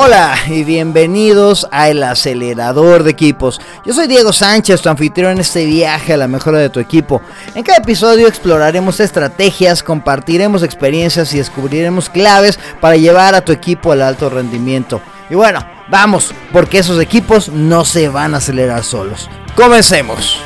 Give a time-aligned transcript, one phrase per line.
[0.00, 3.60] Hola y bienvenidos a El Acelerador de Equipos.
[3.84, 7.20] Yo soy Diego Sánchez, tu anfitrión en este viaje a la mejora de tu equipo.
[7.56, 13.90] En cada episodio exploraremos estrategias, compartiremos experiencias y descubriremos claves para llevar a tu equipo
[13.90, 15.00] al alto rendimiento.
[15.30, 19.28] Y bueno, vamos, porque esos equipos no se van a acelerar solos.
[19.56, 20.40] Comencemos.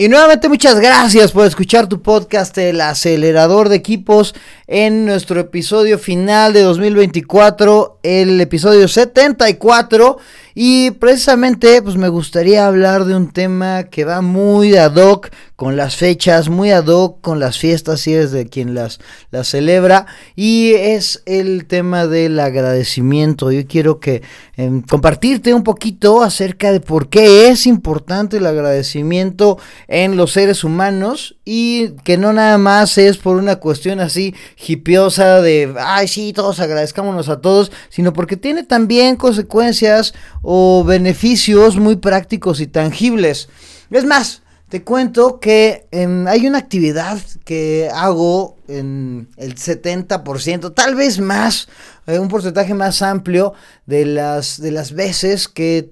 [0.00, 4.34] Y nuevamente muchas gracias por escuchar tu podcast El acelerador de equipos
[4.66, 10.16] en nuestro episodio final de 2024, el episodio 74
[10.54, 15.76] y precisamente pues me gustaría hablar de un tema que va muy ad hoc con
[15.76, 18.98] las fechas, muy ad hoc con las fiestas si es de quien las,
[19.42, 23.52] celebra y es el tema del agradecimiento.
[23.52, 24.22] Yo quiero que
[24.56, 30.64] em, compartirte un poquito acerca de por qué es importante el agradecimiento en los seres
[30.64, 34.34] humanos y que no nada más es por una cuestión así
[34.66, 41.76] hipiosa de, ay sí, todos agradezcámonos a todos, sino porque tiene también consecuencias o beneficios
[41.76, 43.48] muy prácticos y tangibles.
[43.90, 50.94] Es más, te cuento que em, hay una actividad que hago en el 70%, tal
[50.94, 51.68] vez más,
[52.06, 53.52] eh, un porcentaje más amplio
[53.86, 55.90] de las, de las veces que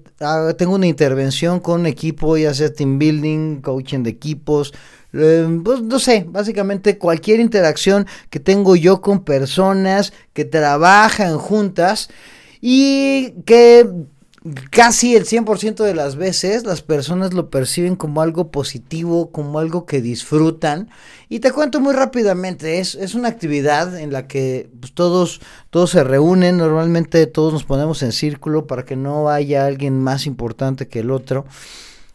[0.57, 4.73] tengo una intervención con equipo, ya sea team building, coaching de equipos,
[5.11, 12.09] em, pues no sé, básicamente cualquier interacción que tengo yo con personas que trabajan juntas
[12.61, 13.85] y que
[14.71, 19.85] casi el 100% de las veces las personas lo perciben como algo positivo, como algo
[19.85, 20.89] que disfrutan.
[21.29, 25.91] Y te cuento muy rápidamente, es, es una actividad en la que pues, todos, todos
[25.91, 30.87] se reúnen, normalmente todos nos ponemos en círculo para que no haya alguien más importante
[30.87, 31.45] que el otro.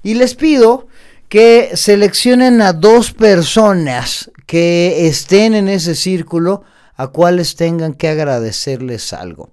[0.03, 0.87] Y les pido
[1.29, 6.63] que seleccionen a dos personas que estén en ese círculo
[6.97, 9.51] a cuales tengan que agradecerles algo.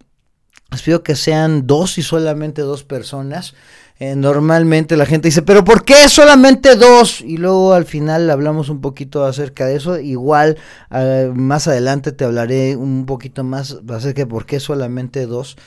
[0.72, 3.54] Les pido que sean dos y solamente dos personas.
[4.00, 7.20] Eh, normalmente la gente dice, pero ¿por qué solamente dos?
[7.22, 10.00] Y luego al final hablamos un poquito acerca de eso.
[10.00, 10.58] Igual
[10.90, 15.58] eh, más adelante te hablaré un poquito más acerca de por qué solamente dos.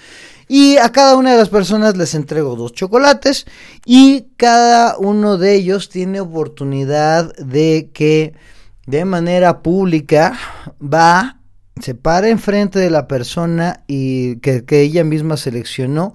[0.49, 3.47] Y a cada una de las personas les entrego dos chocolates
[3.85, 8.33] y cada uno de ellos tiene oportunidad de que
[8.87, 10.37] de manera pública
[10.83, 11.39] va
[11.81, 16.15] se para enfrente de la persona y que, ella misma seleccionó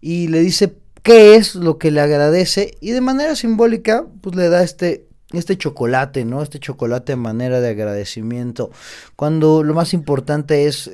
[0.00, 4.48] y le dice qué es lo que le agradece y de manera simbólica pues le
[4.48, 6.42] da este este chocolate, ¿no?
[6.42, 8.70] Este chocolate a manera de agradecimiento.
[9.14, 10.90] Cuando lo más importante es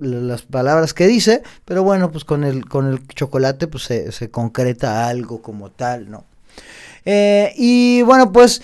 [0.00, 4.28] las palabras que dice, pero bueno, pues con el, con el chocolate pues se, se
[4.28, 6.24] concreta algo como tal, ¿no?
[7.04, 8.60] Eh, y bueno, pues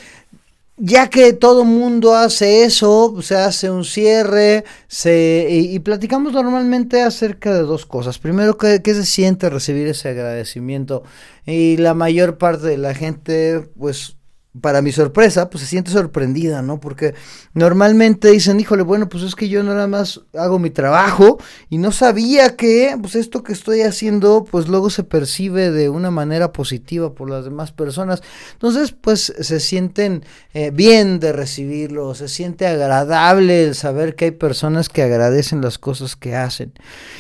[0.84, 7.54] ya que todo mundo hace eso, se hace un cierre, se, y, platicamos normalmente acerca
[7.54, 8.18] de dos cosas.
[8.18, 11.04] Primero, ¿qué, ¿qué, se siente recibir ese agradecimiento?
[11.46, 14.16] Y la mayor parte de la gente, pues
[14.60, 16.78] para mi sorpresa, pues se siente sorprendida, ¿no?
[16.78, 17.14] Porque
[17.54, 21.38] normalmente dicen, híjole, bueno, pues es que yo nada más hago mi trabajo
[21.70, 26.10] y no sabía que, pues esto que estoy haciendo, pues luego se percibe de una
[26.10, 28.22] manera positiva por las demás personas.
[28.52, 34.30] Entonces, pues se sienten eh, bien de recibirlo, se siente agradable el saber que hay
[34.32, 36.74] personas que agradecen las cosas que hacen.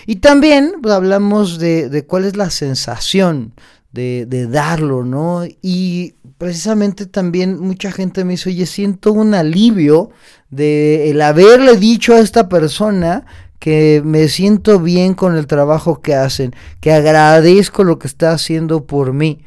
[0.04, 3.54] Y también pues, hablamos de, de cuál es la sensación
[3.92, 5.44] de, de, darlo, ¿no?
[5.60, 10.10] Y precisamente también mucha gente me dice, oye, siento un alivio
[10.50, 13.24] de el haberle dicho a esta persona
[13.62, 18.86] que me siento bien con el trabajo que hacen, que agradezco lo que está haciendo
[18.86, 19.44] por mí.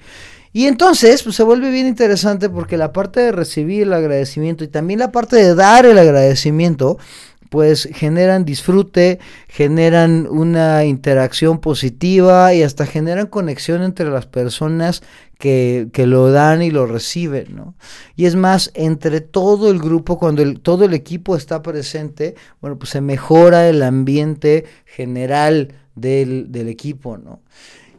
[0.53, 4.69] Y entonces pues, se vuelve bien interesante porque la parte de recibir el agradecimiento y
[4.69, 6.97] también la parte de dar el agradecimiento
[7.55, 9.17] pues generan disfrute,
[9.47, 15.03] generan una interacción positiva y hasta generan conexión entre las personas
[15.39, 17.75] que, que, lo dan y lo reciben, ¿no?
[18.17, 22.77] Y es más, entre todo el grupo, cuando el, todo el equipo está presente, bueno,
[22.77, 27.39] pues se mejora el ambiente general del, del equipo, ¿no?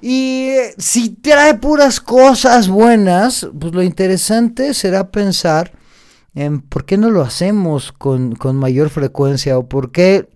[0.02, 5.72] Y si trae puras cosas buenas, pues lo interesante será pensar
[6.68, 9.58] ¿por qué no lo hacemos con, con mayor frecuencia?
[9.58, 10.28] ¿O por qué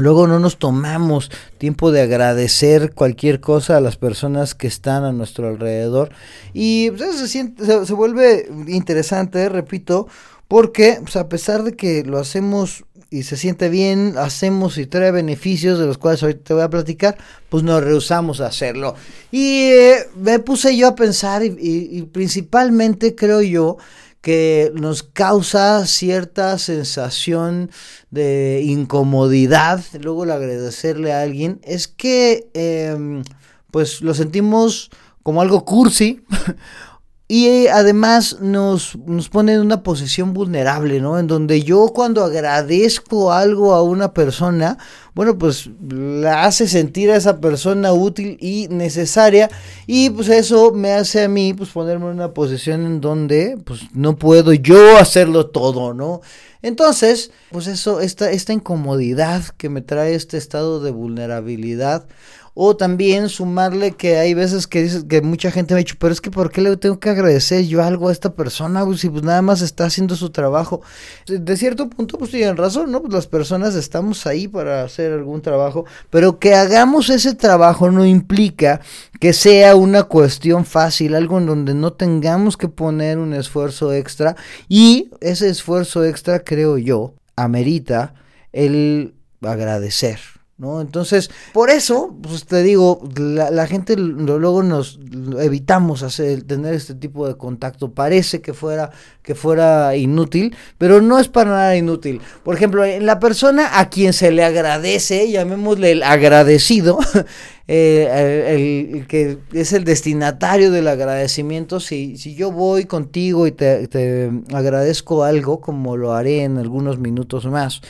[0.00, 5.12] Luego no nos tomamos tiempo de agradecer cualquier cosa a las personas que están a
[5.12, 6.10] nuestro alrededor.
[6.54, 10.08] Y pues, se, siente, se, vuelve interesante, repito,
[10.48, 15.10] porque pues, a pesar de que lo hacemos y se siente bien, hacemos y trae
[15.10, 17.18] beneficios de los cuales hoy te voy a platicar,
[17.50, 18.94] pues nos rehusamos a hacerlo.
[19.30, 23.76] Y eh, me puse yo a pensar y principalmente creo yo
[24.20, 27.70] que nos causa cierta sensación
[28.10, 33.22] de incomodidad, luego el agradecerle a alguien, es que em,
[33.70, 34.90] pues lo sentimos
[35.22, 36.22] como algo cursi
[37.32, 41.16] Y además nos, nos, pone en una posición vulnerable, ¿no?
[41.16, 44.78] En donde yo cuando agradezco algo a una persona,
[45.14, 49.48] bueno, pues la hace sentir a esa persona útil y necesaria.
[49.86, 53.82] Y pues eso me hace a mí, pues ponerme en una posición en donde, pues
[53.94, 56.22] no puedo yo hacerlo todo, ¿no?
[56.62, 62.08] Entonces, pues eso, esta, esta incomodidad que me trae este estado de vulnerabilidad,
[62.54, 66.12] o también sumarle que hay veces que dices que mucha gente me ha dicho, pero
[66.12, 68.84] es que ¿por qué le tengo que agradecer yo algo a esta persona?
[68.96, 70.82] Si pues nada más está haciendo su trabajo.
[71.26, 73.00] De cierto punto, pues tienen razón, ¿no?
[73.00, 78.04] Pues las personas estamos ahí para hacer algún trabajo, pero que hagamos ese trabajo no
[78.04, 78.80] implica
[79.20, 84.36] que sea una cuestión fácil, algo en donde no tengamos que poner un esfuerzo extra
[84.68, 88.14] y ese esfuerzo extra, creo yo, amerita
[88.52, 90.39] el agradecer.
[90.60, 90.82] ¿No?
[90.82, 95.00] Entonces, por eso, pues te digo, la, gente luego nos
[95.38, 97.92] evitamos hacer, tener este tipo de contacto.
[97.92, 98.90] Parece que fuera,
[99.22, 102.20] que fuera inútil, pero no es para nada inútil.
[102.44, 106.98] Por ejemplo, en la persona a quien se le agradece, llamémosle el agradecido,
[107.72, 113.86] eh, el, que es el destinatario del agradecimiento, si, si yo voy contigo y te,
[113.86, 117.80] te agradezco algo, como lo haré en algunos minutos más,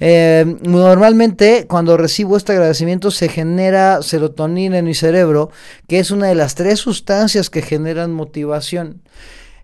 [0.00, 5.50] eh, normalmente cuando recibo este agradecimiento se genera serotonina en mi cerebro,
[5.88, 9.00] que es una de las tres sustancias que generan motivación.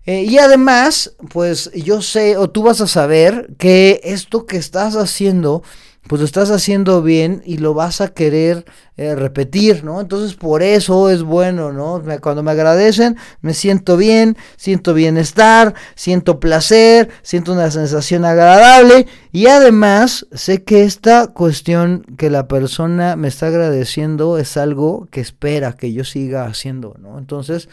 [0.07, 4.95] Eh, y además, pues yo sé, o tú vas a saber que esto que estás
[4.95, 5.61] haciendo
[6.07, 8.65] pues lo estás haciendo bien y lo vas a querer
[8.97, 10.01] eh, repetir, ¿no?
[10.01, 12.01] Entonces por eso es bueno, ¿no?
[12.21, 19.47] cuando me agradecen, me siento bien, siento bienestar, siento placer, siento una sensación agradable y
[19.47, 25.73] además sé que esta cuestión que la persona me está agradeciendo es algo que espera
[25.73, 27.19] que yo siga haciendo, ¿no?
[27.19, 27.69] Entonces,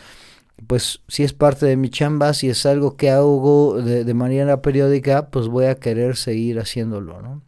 [0.66, 4.62] pues si es parte de mi chamba, si es algo que hago de, de manera
[4.62, 7.45] periódica, pues voy a querer seguir haciéndolo, ¿no?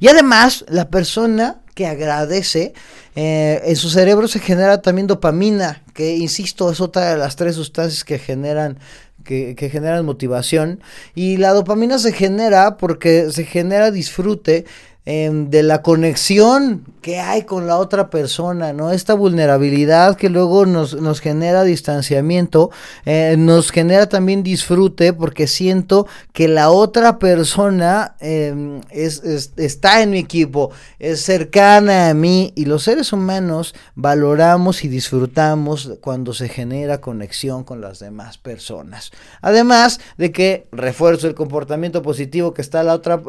[0.00, 2.74] Y además, la persona que agradece,
[3.16, 7.56] eh, en su cerebro se genera también dopamina, que insisto, es otra de las tres
[7.56, 8.78] sustancias que generan
[9.24, 10.80] que, que, generan motivación.
[11.14, 14.66] Y la dopamina se genera porque se genera disfrute
[15.06, 18.90] Em, de la conexión que hay con la otra persona, ¿no?
[18.90, 22.70] Esta vulnerabilidad que luego nos, nos genera distanciamiento,
[23.04, 29.22] eh, nos genera también disfrute porque siento que la otra persona em, es,
[29.58, 35.98] está en mi equipo, es cercana a mí y los seres humanos valoramos y disfrutamos
[36.00, 39.10] cuando se genera conexión con las demás personas.
[39.42, 43.20] Además de que refuerzo el comportamiento positivo que está, la otra,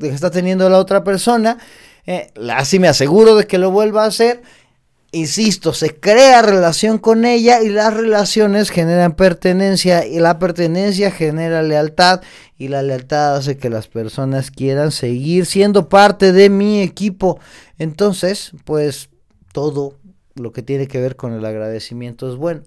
[0.00, 1.58] que está teniendo la otra persona, persona,
[2.06, 4.42] eh, así me aseguro de que lo vuelva a hacer.
[5.10, 11.62] Insisto, se crea relación con ella y las relaciones generan pertenencia y la pertenencia genera
[11.62, 12.20] lealtad
[12.56, 17.40] y la lealtad hace que las personas quieran seguir siendo parte de mi equipo.
[17.78, 19.08] Entonces, pues
[19.52, 19.94] todo
[20.34, 22.62] lo que tiene que ver con el agradecimiento es bueno.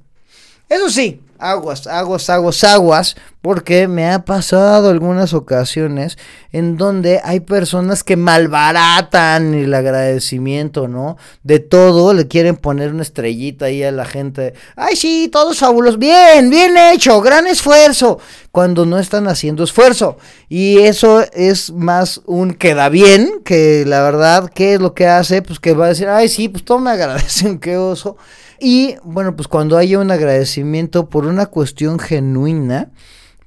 [0.72, 6.18] Eso sí, aguas, aguas, aguas, aguas, porque me ha pasado algunas ocasiones
[6.54, 11.18] en donde hay personas que malbaratan el agradecimiento, ¿no?
[11.44, 14.54] De todo, le quieren poner una estrellita ahí a la gente.
[14.78, 18.20] Ay, sí, todos fabulosos, bien, bien hecho, gran esfuerzo,
[18.54, 20.18] cuando no están haciendo esfuerzo.
[20.48, 25.42] Y eso es más un queda bien, que la verdad, ¿qué es lo que hace?
[25.42, 28.16] Pues que va a decir, ay, sí, pues todo me agradecen, qué oso.
[28.64, 32.92] Y bueno, pues cuando haya un agradecimiento por una cuestión genuina,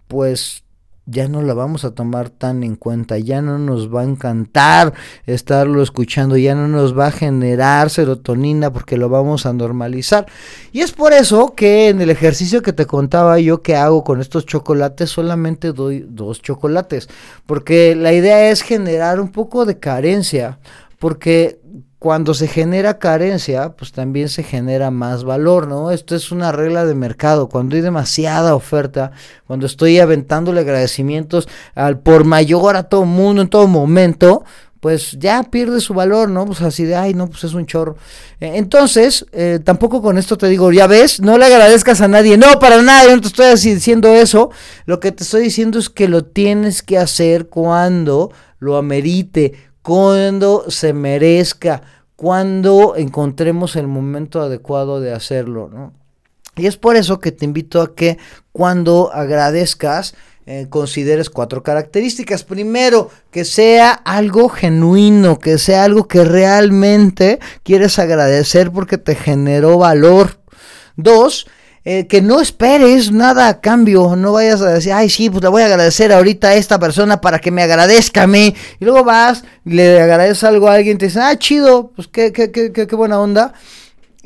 [0.08, 0.64] pues
[1.06, 4.92] ya no la vamos a tomar tan en cuenta, ya no nos va a encantar
[5.26, 10.26] estarlo escuchando, ya no nos va a generar serotonina porque lo vamos a normalizar.
[10.72, 14.20] Y es por eso que en el ejercicio que te contaba yo que hago con
[14.20, 17.08] estos chocolates, solamente doy dos chocolates,
[17.46, 20.58] porque la idea es generar un poco de carencia,
[20.98, 21.60] porque
[22.04, 25.90] cuando se genera carencia, pues también se genera más valor, ¿no?
[25.90, 27.48] Esto es una regla de mercado.
[27.48, 29.12] Cuando hay demasiada oferta,
[29.46, 34.44] cuando estoy aventándole agradecimientos al por mayor a todo mundo en todo momento,
[34.80, 36.44] pues ya pierde su valor, ¿no?
[36.44, 37.96] Pues así de, ay, no, pues es un chorro.
[38.38, 42.36] Eh, entonces, eh, tampoco con esto te digo, ya ves, no le agradezcas a nadie.
[42.36, 44.50] No, para nada, yo no te estoy diciendo eso.
[44.84, 50.64] Lo que te estoy diciendo es que lo tienes que hacer cuando lo amerite, cuando
[50.68, 51.82] se merezca,
[52.16, 55.92] cuando encontremos el momento adecuado de hacerlo, ¿no?
[56.56, 58.18] Y es por eso que te invito a que
[58.52, 60.14] cuando agradezcas,
[60.46, 62.44] eh, consideres cuatro características.
[62.44, 69.78] Primero, que sea algo genuino, que sea algo que realmente quieres agradecer porque te generó
[69.78, 70.38] valor.
[70.96, 71.46] Dos,
[71.84, 75.48] eh, que no esperes nada a cambio, no vayas a decir, ay, sí, pues le
[75.48, 78.54] voy a agradecer ahorita a esta persona para que me agradezca a mí.
[78.80, 82.50] Y luego vas, le agradeces algo a alguien, te dice, ah, chido, pues qué, qué,
[82.50, 83.52] qué, qué buena onda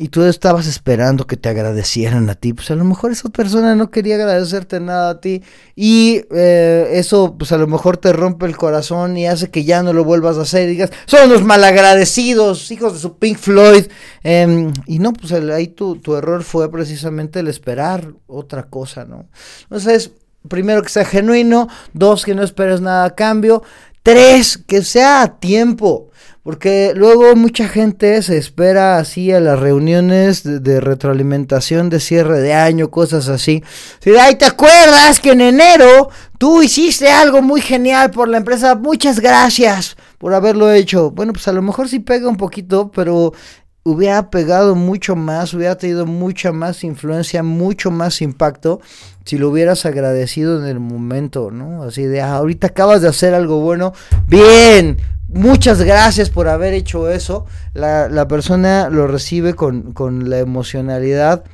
[0.01, 3.75] y tú estabas esperando que te agradecieran a ti, pues a lo mejor esa persona
[3.75, 5.43] no quería agradecerte nada a ti
[5.75, 9.83] y eh, eso pues a lo mejor te rompe el corazón y hace que ya
[9.83, 13.87] no lo vuelvas a hacer y digas, son los malagradecidos, hijos de su Pink Floyd.
[14.23, 19.27] Em, y no, pues ahí tu, tu error fue precisamente el esperar otra cosa, ¿no?
[19.63, 20.13] Entonces,
[20.49, 23.65] primero que sea genuino, dos, que no esperes nada a cambio,
[24.03, 26.11] tres, que sea a tiempo.
[26.49, 32.55] Porque luego mucha gente se espera así a las reuniones de, retroalimentación de cierre de
[32.55, 33.63] año, cosas así.
[34.01, 38.77] Si, ay, ¿te acuerdas que en enero tú hiciste algo muy genial por la empresa?
[38.77, 41.11] Muchas gracias por haberlo hecho.
[41.11, 43.35] Bueno, pues a lo mejor sí pega un poquito, pero
[43.83, 48.81] hubiera pegado mucho más, hubiera tenido mucha más influencia, mucho más impacto
[49.27, 51.83] si lo hubieras agradecido en el momento, ¿no?
[51.83, 53.93] Así de, ah, ahorita acabas de hacer algo bueno,
[54.27, 54.97] bien,
[55.29, 57.47] muchas gracias por haber hecho eso.
[57.75, 61.45] La, persona lo recibe con, con, la emocionalidad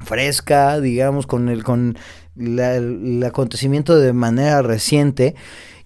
[0.00, 1.96] fresca, digamos, con el, con
[2.36, 5.34] el acontecimiento de manera reciente.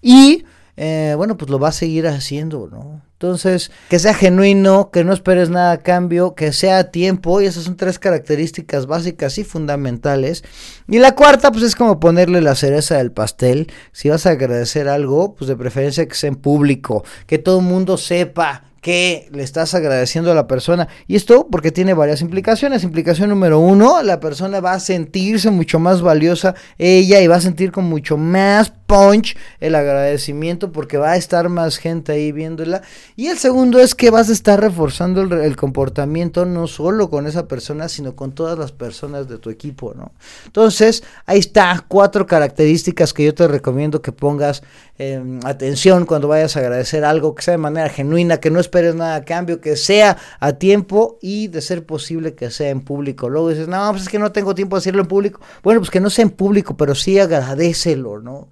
[0.01, 0.45] Y
[0.77, 3.01] eh, bueno, pues lo va a seguir haciendo, ¿no?
[3.21, 7.47] Entonces, que sea genuino, que no esperes nada a cambio, que sea a tiempo, y
[7.47, 10.45] esas son tres características básicas y fundamentales.
[10.87, 13.69] Y la cuarta, pues es como ponerle la cereza del pastel.
[13.91, 17.65] Si vas a agradecer algo, pues de preferencia que sea en público, que todo el
[17.65, 20.87] mundo sepa que le estás agradeciendo a la persona.
[21.05, 22.85] Y esto porque tiene varias implicaciones.
[22.85, 27.41] Implicación número uno, la persona va a sentirse mucho más valiosa ella y va a
[27.41, 32.81] sentir con mucho más punch el agradecimiento porque va a estar más gente ahí viéndola.
[33.15, 37.47] Y el segundo es que vas a estar reforzando el, comportamiento no solo con esa
[37.47, 40.11] persona, sino con todas las personas de tu equipo, ¿no?
[40.45, 44.63] Entonces, ahí está, cuatro características que yo te recomiendo que pongas
[44.97, 48.95] em, atención cuando vayas a agradecer algo, que sea de manera genuina, que no esperes
[48.95, 53.29] nada a cambio, que sea a tiempo y de ser posible que sea en público.
[53.29, 55.41] Luego dices, no, pues es que no tengo tiempo de decirlo en público.
[55.61, 58.47] Bueno, pues que no sea en público, pero sí agradecelo, ¿no?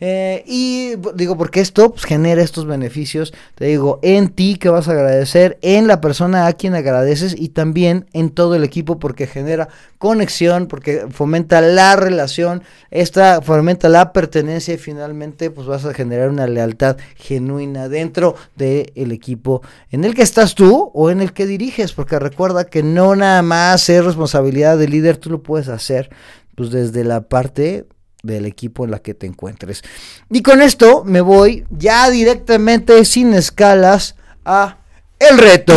[0.00, 4.88] Eh, y digo, porque esto pues, genera estos beneficios, te digo, en ti que vas
[4.88, 9.26] a agradecer, en la persona a quien agradeces y también en todo el equipo porque
[9.26, 15.94] genera conexión, porque fomenta la relación, esta fomenta la pertenencia y finalmente pues vas a
[15.94, 21.32] generar una lealtad genuina dentro del equipo en el que estás tú o en el
[21.32, 25.68] que diriges, porque recuerda que no nada más es responsabilidad del líder, tú lo puedes
[25.68, 26.10] hacer
[26.54, 27.86] pues desde la parte
[28.22, 29.82] del equipo en la que te encuentres.
[30.30, 34.78] Y con esto me voy ya directamente sin escalas a
[35.18, 35.74] el reto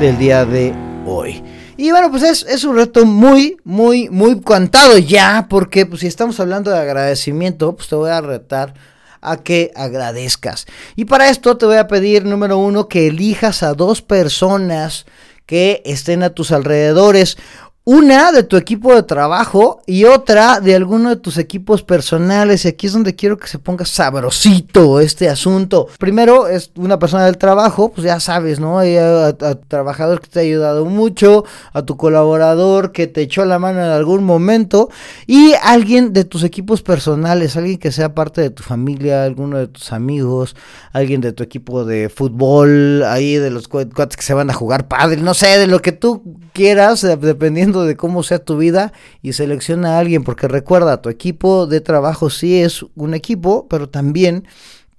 [0.00, 0.74] del día de
[1.06, 1.42] hoy.
[1.76, 6.06] Y bueno, pues es, es, un reto muy, muy, muy contado ya, porque pues si
[6.06, 8.74] estamos hablando de agradecimiento, pues te voy a retar
[9.22, 10.66] a que agradezcas.
[10.96, 15.06] Y para esto te voy a pedir, número uno, que elijas a dos personas
[15.46, 17.36] que estén a tus alrededores.
[17.84, 22.66] Una de tu equipo de trabajo y otra de alguno de tus equipos personales.
[22.66, 25.88] Y aquí es donde quiero que se ponga sabrosito este asunto.
[25.98, 28.80] Primero es una persona del trabajo, pues ya sabes, ¿no?
[28.80, 33.58] A, a, trabajador que te ha ayudado mucho, a tu colaborador que te echó la
[33.58, 34.90] mano en algún momento
[35.26, 39.68] y alguien de tus equipos personales, alguien que sea parte de tu familia, alguno de
[39.68, 40.54] tus amigos,
[40.92, 44.86] alguien de tu equipo de fútbol, ahí de los cuates que se van a jugar
[44.86, 49.32] padre, no sé, de lo que tú quieras, dependiendo de cómo sea tu vida y
[49.32, 54.44] selecciona a alguien, porque recuerda, tu equipo de trabajo sí es un equipo, pero también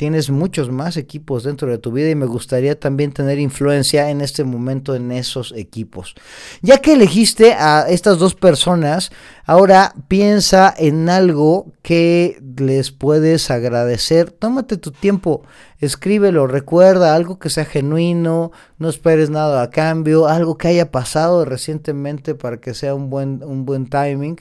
[0.01, 4.21] tienes muchos más equipos dentro de tu vida y me gustaría también tener influencia en
[4.21, 6.15] este momento en esos equipos.
[6.63, 9.11] Ya que elegiste a estas dos personas,
[9.45, 14.31] ahora piensa en algo que les puedes agradecer.
[14.31, 15.43] Tómate tu tiempo,
[15.77, 21.45] escríbelo, recuerda algo que sea genuino, no esperes nada a cambio, algo que haya pasado
[21.45, 24.39] recientemente para que sea un buen, un buen timing.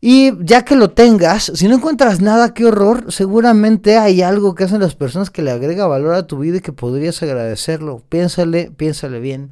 [0.00, 4.64] Y ya que lo tengas, si no encuentras nada, qué horror, seguramente hay algo que
[4.64, 8.04] hacen las personas que le agrega valor a tu vida y que podrías agradecerlo.
[8.08, 9.50] Piénsale, piénsale bien.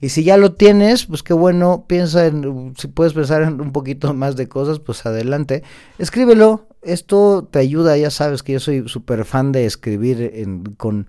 [0.00, 3.72] Y si ya lo tienes, pues qué bueno, piensa en, si puedes pensar en un
[3.72, 5.62] poquito más de cosas, pues adelante.
[5.98, 10.46] Escríbelo, esto te ayuda, ya sabes que yo soy súper fan de escribir
[10.78, 11.06] con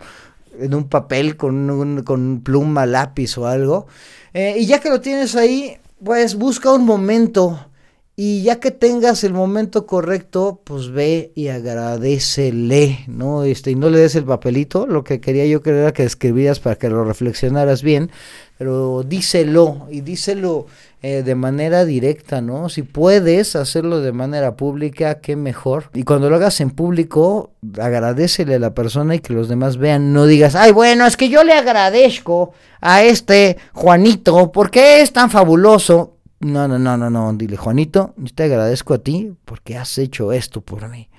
[0.59, 3.87] en un papel con, un, con pluma, lápiz o algo.
[4.33, 7.67] Eh, y ya que lo tienes ahí, pues busca un momento
[8.15, 13.43] y ya que tengas el momento correcto, pues ve y agradecele, ¿no?
[13.43, 16.59] Este, y no le des el papelito, lo que quería yo creer era que escribías
[16.59, 18.11] para que lo reflexionaras bien,
[18.59, 20.67] pero díselo y díselo
[21.01, 22.69] eh, de manera directa, ¿no?
[22.69, 25.89] Si puedes hacerlo de manera pública, qué mejor.
[25.95, 27.49] Y cuando lo hagas en público,
[27.81, 31.29] agradecele a la persona y que los demás vean, no digas, ay, bueno, es que
[31.29, 36.12] yo le agradezco a este Juanito, porque es tan fabuloso?
[36.43, 37.33] No, no, no, no, no.
[37.33, 41.09] Dile, Juanito, yo te agradezco a ti porque has hecho esto por mí.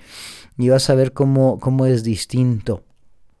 [0.57, 2.83] Y vas a ver cómo, cómo es distinto.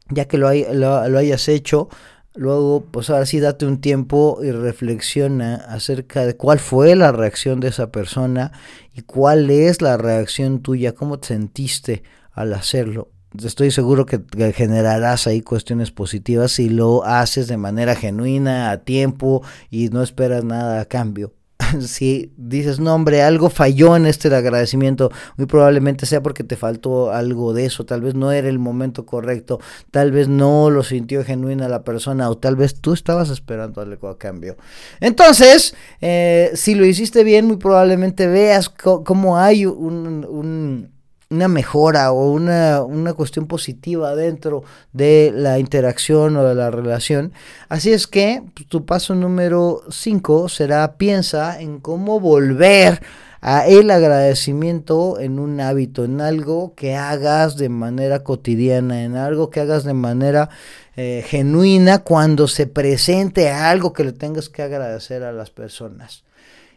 [0.09, 1.89] Ya que lo, lo, hayas hecho,
[2.33, 7.59] luego, pues ahora sí date un tiempo y reflexiona acerca de cuál fue la reacción
[7.59, 8.51] de esa persona
[8.93, 13.11] y cuál es la reacción tuya, cómo te sentiste al hacerlo.
[13.43, 14.21] Estoy seguro que
[14.53, 20.43] generarás ahí cuestiones positivas si lo haces de manera genuina, a tiempo y no esperas
[20.43, 21.33] nada a cambio.
[21.81, 27.11] si dices, no hombre, algo falló en este agradecimiento, muy probablemente sea porque te faltó
[27.11, 29.59] algo de eso, tal vez no era el momento correcto,
[29.91, 34.07] tal vez no lo sintió genuina la persona o tal vez tú estabas esperando algo
[34.07, 34.57] a cambio.
[34.99, 40.94] Entonces, eh, si lo hiciste bien, muy probablemente veas cómo hay un
[41.29, 44.63] una mejora o una, una, cuestión positiva dentro
[44.93, 47.33] de la interacción o de la relación.
[47.67, 53.01] Así es que pues, tu paso número 5 será piensa en cómo volver
[53.41, 59.51] a el agradecimiento en un hábito, en algo que hagas de manera cotidiana, en algo
[59.51, 60.49] que hagas de manera
[60.95, 66.23] eh, genuina cuando se presente algo que le tengas que agradecer a las personas.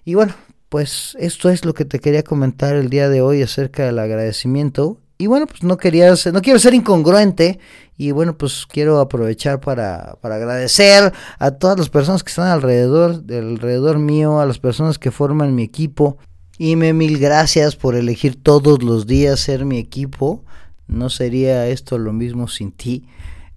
[0.04, 0.34] Y bueno,
[0.68, 4.98] pues esto es lo que te quería comentar el día de hoy acerca del agradecimiento.
[5.16, 7.58] Y bueno, pues no quería ser, no quiero ser incongruente
[7.96, 13.24] y bueno, pues quiero aprovechar para, para agradecer a todas las personas que están alrededor,
[13.28, 16.18] alrededor mío, a las personas que forman mi equipo.
[16.58, 20.44] Y me mil gracias por elegir todos los días ser mi equipo.
[20.86, 23.04] No sería esto lo mismo sin ti.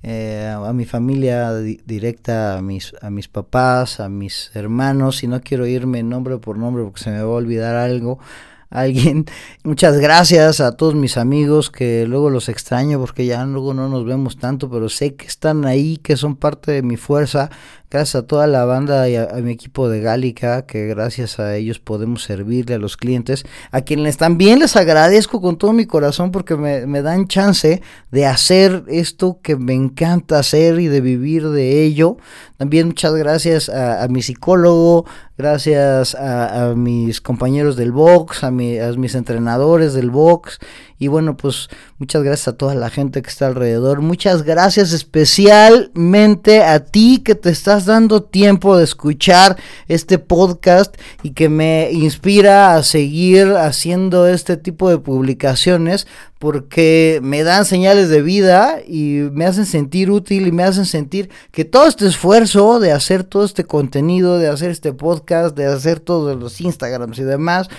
[0.04, 5.42] Eh, a mi familia directa, a mis, a mis papás, a mis hermanos, y no
[5.42, 8.18] quiero irme nombre por nombre porque se me va a olvidar algo,
[8.72, 9.26] alguien.
[9.64, 14.06] Muchas gracias a todos mis amigos que luego los extraño porque ya luego no nos
[14.06, 17.52] vemos tanto, pero sé que están ahí, que son parte de mi fuerza
[17.91, 21.80] Gracias a toda la banda y a, mi equipo de Gálica, que gracias a ellos
[21.80, 26.56] podemos servirle a los clientes, a quienes también les agradezco con todo mi corazón porque
[26.56, 32.15] me, dan chance de hacer esto que me encanta hacer y de vivir de ello.
[32.56, 35.06] También muchas gracias a, mi psicólogo,
[35.38, 40.60] gracias a, mis compañeros del box, a, a mis entrenadores del box
[41.02, 44.02] y bueno, pues muchas gracias a toda la gente que está alrededor.
[44.02, 51.32] Muchas gracias especialmente a ti que te estás dando tiempo de escuchar este podcast y
[51.32, 56.06] que me inspira a seguir haciendo este tipo de publicaciones
[56.38, 61.32] porque me dan señales de vida y me hacen sentir útil y me hacen sentir
[61.52, 66.00] que todo este esfuerzo de hacer todo este contenido, de hacer este podcast, de hacer
[66.00, 67.70] todos los Instagrams y demás,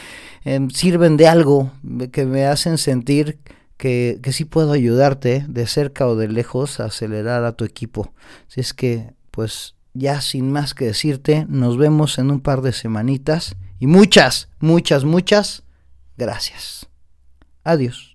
[0.45, 1.71] Em, sirven de algo,
[2.13, 3.39] que me hacen sentir
[3.77, 8.13] que, que sí puedo ayudarte de cerca o de lejos a acelerar a tu equipo.
[8.49, 12.73] Si es que, pues ya sin más que decirte, nos vemos en un par de
[12.73, 15.65] semanitas y muchas, muchas, muchas
[16.17, 16.87] gracias.
[17.65, 18.12] Adiós.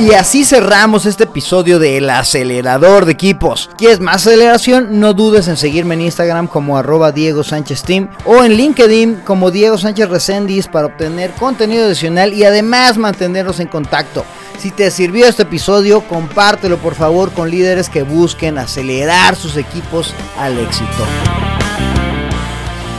[0.00, 3.68] Y así cerramos este episodio del acelerador de equipos.
[3.76, 4.98] ¿Quieres más aceleración?
[4.98, 9.50] No dudes en seguirme en Instagram como arroba Diego Sánchez Team o en LinkedIn como
[9.50, 14.24] Diego Sánchez Resendiz para obtener contenido adicional y además mantenernos en contacto.
[14.58, 20.14] Si te sirvió este episodio, compártelo por favor con líderes que busquen acelerar sus equipos
[20.38, 21.04] al éxito.